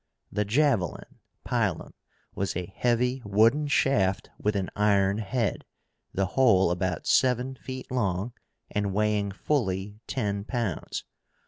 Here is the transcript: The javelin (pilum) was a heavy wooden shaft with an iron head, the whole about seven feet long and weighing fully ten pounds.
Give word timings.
The 0.31 0.45
javelin 0.45 1.19
(pilum) 1.45 1.93
was 2.33 2.55
a 2.57 2.73
heavy 2.75 3.21
wooden 3.23 3.67
shaft 3.67 4.31
with 4.39 4.55
an 4.55 4.71
iron 4.75 5.19
head, 5.19 5.63
the 6.11 6.25
whole 6.25 6.71
about 6.71 7.05
seven 7.05 7.53
feet 7.55 7.91
long 7.91 8.33
and 8.71 8.95
weighing 8.95 9.29
fully 9.31 9.99
ten 10.07 10.43
pounds. 10.43 11.03